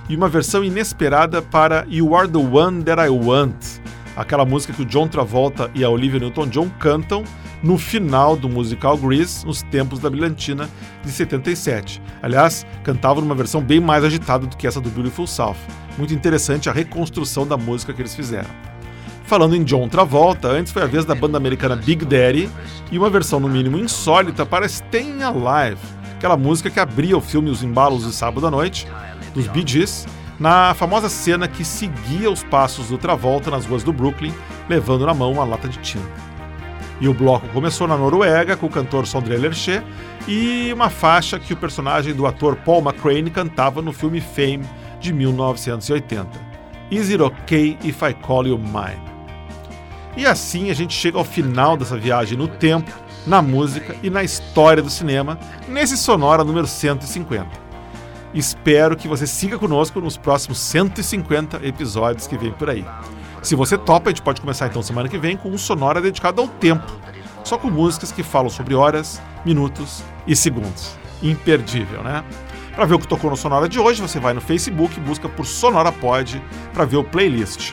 e 0.08 0.16
uma 0.16 0.26
versão 0.26 0.64
inesperada 0.64 1.42
para 1.42 1.86
You 1.86 2.16
Are 2.16 2.26
the 2.26 2.38
One 2.38 2.82
That 2.82 3.02
I 3.02 3.10
Want, 3.10 3.54
aquela 4.16 4.46
música 4.46 4.72
que 4.72 4.80
o 4.80 4.86
John 4.86 5.06
Travolta 5.06 5.70
e 5.74 5.84
a 5.84 5.90
Olivia 5.90 6.18
Newton-John 6.18 6.70
cantam 6.78 7.24
no 7.62 7.76
final 7.76 8.36
do 8.36 8.48
musical 8.48 8.96
Grease, 8.96 9.44
nos 9.44 9.60
tempos 9.64 9.98
da 9.98 10.08
brilhantina 10.08 10.70
de 11.04 11.10
77. 11.10 12.00
Aliás, 12.22 12.66
cantavam 12.82 13.22
numa 13.22 13.34
versão 13.34 13.60
bem 13.60 13.78
mais 13.78 14.02
agitada 14.02 14.46
do 14.46 14.56
que 14.56 14.66
essa 14.66 14.80
do 14.80 14.88
Beautiful 14.88 15.26
South. 15.26 15.56
Muito 15.98 16.14
interessante 16.14 16.70
a 16.70 16.72
reconstrução 16.72 17.46
da 17.46 17.58
música 17.58 17.92
que 17.92 18.00
eles 18.00 18.14
fizeram. 18.14 18.48
Falando 19.28 19.54
em 19.54 19.62
John 19.62 19.86
Travolta, 19.90 20.48
antes 20.48 20.72
foi 20.72 20.82
a 20.82 20.86
vez 20.86 21.04
da 21.04 21.14
banda 21.14 21.36
americana 21.36 21.76
Big 21.76 22.02
Daddy 22.06 22.48
e 22.90 22.96
uma 22.96 23.10
versão 23.10 23.38
no 23.38 23.46
mínimo 23.46 23.76
insólita 23.76 24.46
para 24.46 24.64
Staying 24.64 25.22
Alive, 25.22 25.97
aquela 26.18 26.36
música 26.36 26.68
que 26.68 26.80
abria 26.80 27.16
o 27.16 27.20
filme 27.20 27.48
Os 27.48 27.62
Embalos 27.62 28.04
de 28.04 28.12
Sábado 28.12 28.44
à 28.44 28.50
Noite, 28.50 28.88
dos 29.32 29.46
Bee 29.46 29.64
Gees, 29.64 30.04
na 30.38 30.74
famosa 30.74 31.08
cena 31.08 31.46
que 31.46 31.64
seguia 31.64 32.28
os 32.28 32.42
passos 32.42 32.88
do 32.88 32.98
Travolta 32.98 33.52
nas 33.52 33.64
ruas 33.64 33.84
do 33.84 33.92
Brooklyn, 33.92 34.34
levando 34.68 35.06
na 35.06 35.14
mão 35.14 35.30
uma 35.30 35.44
lata 35.44 35.68
de 35.68 35.78
tinta. 35.78 36.28
E 37.00 37.06
o 37.08 37.14
bloco 37.14 37.46
começou 37.50 37.86
na 37.86 37.96
Noruega 37.96 38.56
com 38.56 38.66
o 38.66 38.70
cantor 38.70 39.06
Sondre 39.06 39.36
Lerche 39.36 39.80
e 40.26 40.72
uma 40.72 40.90
faixa 40.90 41.38
que 41.38 41.52
o 41.52 41.56
personagem 41.56 42.12
do 42.12 42.26
ator 42.26 42.56
Paul 42.56 42.82
McCrane 42.82 43.30
cantava 43.30 43.80
no 43.80 43.92
filme 43.92 44.20
Fame 44.20 44.66
de 44.98 45.12
1980. 45.12 46.28
Is 46.90 47.10
it 47.10 47.22
okay 47.22 47.78
if 47.84 48.02
I 48.02 48.12
call 48.12 48.44
you 48.44 48.58
mine? 48.58 49.00
E 50.16 50.26
assim 50.26 50.68
a 50.68 50.74
gente 50.74 50.94
chega 50.94 51.16
ao 51.16 51.24
final 51.24 51.76
dessa 51.76 51.96
viagem 51.96 52.36
no 52.36 52.48
tempo, 52.48 52.90
na 53.28 53.42
música 53.42 53.94
e 54.02 54.08
na 54.08 54.24
história 54.24 54.82
do 54.82 54.88
cinema, 54.88 55.38
nesse 55.68 55.98
Sonora 55.98 56.42
número 56.42 56.66
150. 56.66 57.46
Espero 58.32 58.96
que 58.96 59.06
você 59.06 59.26
siga 59.26 59.58
conosco 59.58 60.00
nos 60.00 60.16
próximos 60.16 60.58
150 60.58 61.60
episódios 61.66 62.26
que 62.26 62.38
vem 62.38 62.52
por 62.52 62.70
aí. 62.70 62.84
Se 63.42 63.54
você 63.54 63.76
topa, 63.76 64.08
a 64.08 64.12
gente 64.12 64.22
pode 64.22 64.40
começar 64.40 64.66
então 64.66 64.82
semana 64.82 65.08
que 65.08 65.18
vem 65.18 65.36
com 65.36 65.50
um 65.50 65.58
Sonora 65.58 66.00
dedicado 66.00 66.40
ao 66.40 66.48
tempo, 66.48 66.90
só 67.44 67.58
com 67.58 67.68
músicas 67.68 68.10
que 68.10 68.22
falam 68.22 68.48
sobre 68.48 68.74
horas, 68.74 69.20
minutos 69.44 70.02
e 70.26 70.34
segundos. 70.34 70.96
Imperdível, 71.22 72.02
né? 72.02 72.24
Para 72.74 72.86
ver 72.86 72.94
o 72.94 72.98
que 72.98 73.08
tocou 73.08 73.30
no 73.30 73.36
Sonora 73.36 73.68
de 73.68 73.78
hoje, 73.78 74.00
você 74.00 74.18
vai 74.18 74.32
no 74.32 74.40
Facebook 74.40 74.96
e 74.96 75.00
busca 75.02 75.28
por 75.28 75.44
Sonora 75.44 75.92
Pod 75.92 76.42
para 76.72 76.84
ver 76.86 76.96
o 76.96 77.04
playlist. 77.04 77.72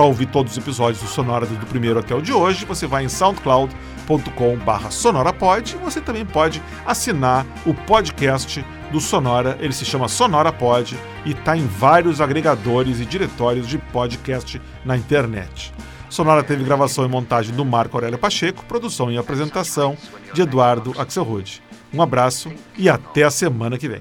Para 0.00 0.06
ouvir 0.06 0.24
todos 0.24 0.52
os 0.52 0.56
episódios 0.56 1.02
do 1.02 1.08
Sonora 1.10 1.44
do 1.44 1.66
primeiro 1.66 1.98
até 1.98 2.14
o 2.14 2.22
de 2.22 2.32
hoje, 2.32 2.64
você 2.64 2.86
vai 2.86 3.04
em 3.04 3.08
soundcloud.com/barra 3.10 4.90
sonorapod 4.90 5.74
e 5.74 5.84
você 5.84 6.00
também 6.00 6.24
pode 6.24 6.62
assinar 6.86 7.44
o 7.66 7.74
podcast 7.74 8.64
do 8.90 8.98
Sonora. 8.98 9.58
Ele 9.60 9.74
se 9.74 9.84
chama 9.84 10.08
Sonora 10.08 10.50
Pod 10.50 10.98
e 11.26 11.32
está 11.32 11.54
em 11.54 11.66
vários 11.66 12.18
agregadores 12.18 12.98
e 12.98 13.04
diretórios 13.04 13.68
de 13.68 13.76
podcast 13.76 14.58
na 14.86 14.96
internet. 14.96 15.70
Sonora 16.08 16.42
teve 16.42 16.64
gravação 16.64 17.04
e 17.04 17.08
montagem 17.08 17.54
do 17.54 17.62
Marco 17.62 17.98
Aurélio 17.98 18.16
Pacheco, 18.16 18.64
produção 18.64 19.12
e 19.12 19.18
apresentação 19.18 19.98
de 20.32 20.40
Eduardo 20.40 20.94
Axelrod. 20.98 21.62
Um 21.92 22.00
abraço 22.00 22.50
e 22.78 22.88
até 22.88 23.24
a 23.24 23.30
semana 23.30 23.76
que 23.76 23.86
vem. 23.86 23.98